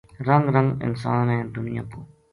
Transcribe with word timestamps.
رنگو 0.27 0.51
رنگ 0.55 0.69
انسان 0.85 1.25
ہے 1.31 1.37
دنیا 1.55 1.83
پو‘‘ 1.91 1.99